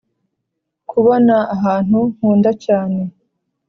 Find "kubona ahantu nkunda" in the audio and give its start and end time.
0.89-2.51